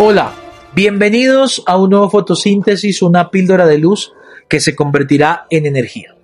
[0.00, 0.32] Hola,
[0.76, 4.12] bienvenidos a un nuevo fotosíntesis, una píldora de luz
[4.48, 6.14] que se convertirá en energía.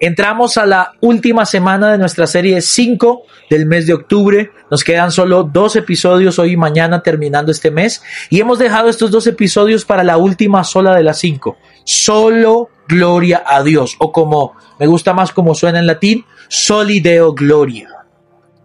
[0.00, 4.50] Entramos a la última semana de nuestra serie 5 del mes de octubre.
[4.70, 8.02] Nos quedan solo dos episodios hoy y mañana terminando este mes.
[8.28, 11.56] Y hemos dejado estos dos episodios para la última sola de las cinco.
[11.84, 13.96] Solo gloria a Dios.
[13.98, 17.88] O como me gusta más como suena en latín, solideo gloria.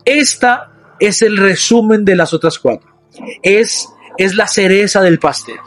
[0.03, 2.89] Esta es el resumen de las otras cuatro.
[3.41, 5.57] Es, es la cereza del pastel.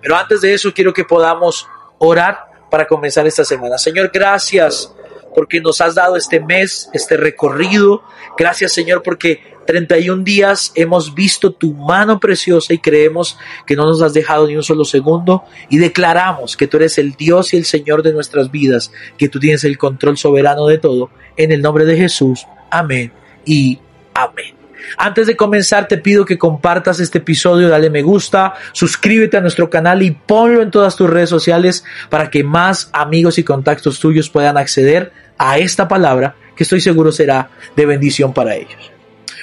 [0.00, 1.66] Pero antes de eso quiero que podamos
[1.98, 3.78] orar para comenzar esta semana.
[3.78, 4.94] Señor, gracias
[5.34, 8.02] porque nos has dado este mes, este recorrido.
[8.36, 14.02] Gracias, Señor, porque 31 días hemos visto tu mano preciosa y creemos que no nos
[14.02, 17.64] has dejado ni un solo segundo y declaramos que tú eres el Dios y el
[17.64, 21.10] Señor de nuestras vidas, que tú tienes el control soberano de todo.
[21.36, 22.46] En el nombre de Jesús.
[22.70, 23.12] Amén
[23.44, 23.78] y
[24.14, 24.59] amén.
[24.96, 29.70] Antes de comenzar, te pido que compartas este episodio, dale me gusta, suscríbete a nuestro
[29.70, 34.30] canal y ponlo en todas tus redes sociales para que más amigos y contactos tuyos
[34.30, 38.92] puedan acceder a esta palabra que estoy seguro será de bendición para ellos.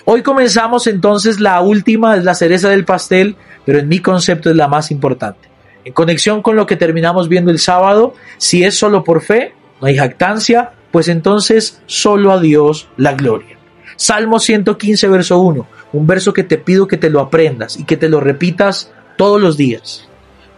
[0.05, 4.55] Hoy comenzamos entonces la última, es la cereza del pastel, pero en mi concepto es
[4.55, 5.49] la más importante.
[5.83, 9.87] En conexión con lo que terminamos viendo el sábado, si es solo por fe, no
[9.87, 13.56] hay jactancia, pues entonces solo a Dios la gloria.
[13.95, 17.97] Salmo 115, verso 1, un verso que te pido que te lo aprendas y que
[17.97, 20.07] te lo repitas todos los días.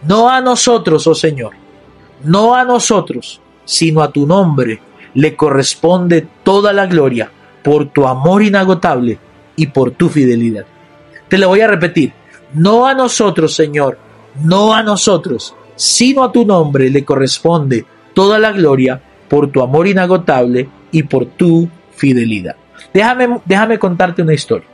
[0.02, 1.52] No a nosotros, oh Señor,
[2.24, 4.80] no a nosotros, sino a tu nombre
[5.14, 7.30] le corresponde toda la gloria
[7.62, 9.18] por tu amor inagotable
[9.56, 10.64] y por tu fidelidad.
[11.28, 12.12] Te lo voy a repetir,
[12.54, 13.98] no a nosotros, Señor,
[14.42, 19.86] no a nosotros, sino a tu nombre le corresponde toda la gloria por tu amor
[19.86, 22.56] inagotable y por tu fidelidad.
[22.92, 24.66] Déjame, déjame contarte una historia.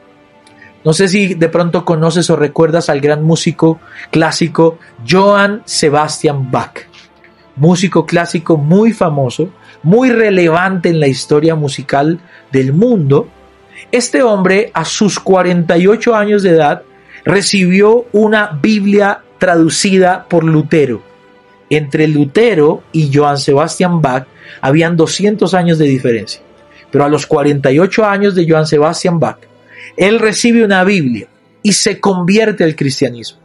[0.86, 3.80] No sé si de pronto conoces o recuerdas al gran músico
[4.12, 6.78] clásico Johann Sebastian Bach.
[7.56, 9.50] Músico clásico muy famoso,
[9.82, 12.20] muy relevante en la historia musical
[12.52, 13.28] del mundo.
[13.90, 16.82] Este hombre a sus 48 años de edad
[17.24, 21.02] recibió una Biblia traducida por Lutero.
[21.68, 24.28] Entre Lutero y Johann Sebastian Bach
[24.60, 26.45] habían 200 años de diferencia.
[26.96, 29.36] Pero a los 48 años de Johann Sebastian Bach,
[29.98, 31.28] él recibe una Biblia
[31.62, 33.38] y se convierte al cristianismo.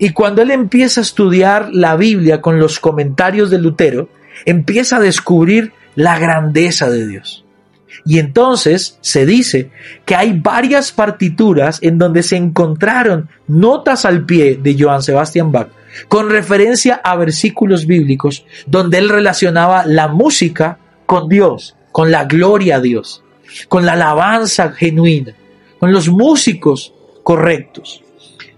[0.00, 4.08] Y cuando él empieza a estudiar la Biblia con los comentarios de Lutero,
[4.44, 7.44] empieza a descubrir la grandeza de Dios.
[8.04, 9.70] Y entonces se dice
[10.04, 15.68] que hay varias partituras en donde se encontraron notas al pie de Johann Sebastian Bach
[16.08, 22.76] con referencia a versículos bíblicos donde él relacionaba la música con Dios con la gloria
[22.76, 23.22] a Dios,
[23.68, 25.34] con la alabanza genuina,
[25.78, 28.02] con los músicos correctos.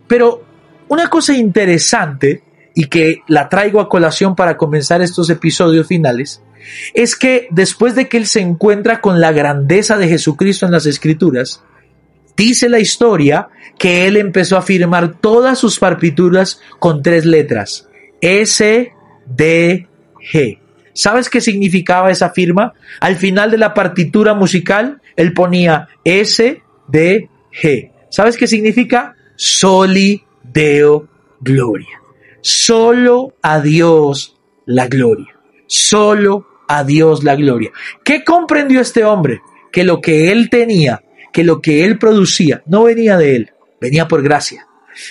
[0.07, 0.45] Pero
[0.89, 2.43] una cosa interesante,
[2.75, 6.43] y que la traigo a colación para comenzar estos episodios finales,
[6.95, 10.87] es que después de que él se encuentra con la grandeza de Jesucristo en las
[10.87, 11.63] Escrituras,
[12.37, 17.89] dice la historia que él empezó a firmar todas sus partituras con tres letras,
[18.21, 18.93] S,
[19.27, 19.89] D,
[20.33, 20.62] G.
[20.95, 22.75] ¿Sabes qué significaba esa firma?
[23.01, 27.29] Al final de la partitura musical, él ponía S, D,
[27.63, 27.91] G.
[28.11, 29.17] ¿Sabes qué significa?
[29.37, 31.09] Soli Deo
[31.41, 32.03] Gloria.
[32.41, 34.37] Solo a Dios
[34.67, 35.39] la gloria.
[35.67, 37.71] Solo a Dios la gloria.
[38.05, 39.41] ¿Qué comprendió este hombre?
[39.71, 41.03] Que lo que él tenía,
[41.33, 44.67] que lo que él producía, no venía de él, venía por gracia.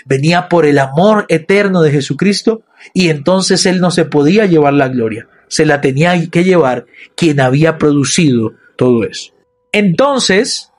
[0.05, 2.61] Venía por el amor eterno de Jesucristo
[2.93, 7.41] y entonces él no se podía llevar la gloria se la tenía que llevar quien
[7.41, 9.33] había producido todo eso.
[9.73, 10.71] Entonces,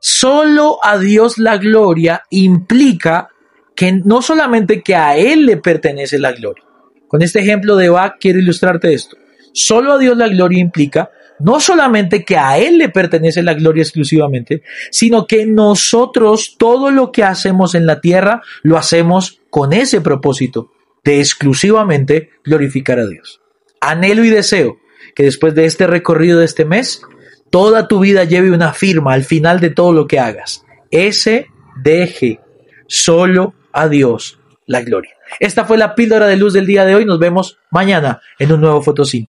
[0.00, 3.30] solo a Dios la gloria implica
[3.74, 6.62] que no solamente que a Él le pertenece la gloria.
[7.08, 9.16] Con este ejemplo de Bach quiero ilustrarte esto.
[9.54, 13.82] Solo a Dios la gloria implica no solamente que a Él le pertenece la gloria
[13.82, 20.02] exclusivamente, sino que nosotros todo lo que hacemos en la tierra lo hacemos con ese
[20.02, 20.70] propósito
[21.02, 23.40] de exclusivamente glorificar a Dios.
[23.90, 24.78] Anhelo y deseo
[25.14, 27.02] que después de este recorrido de este mes,
[27.50, 30.64] toda tu vida lleve una firma al final de todo lo que hagas.
[30.90, 32.40] SDG.
[32.86, 35.12] Solo a Dios la gloria.
[35.40, 37.04] Esta fue la píldora de luz del día de hoy.
[37.04, 39.33] Nos vemos mañana en un nuevo fotosíntesis.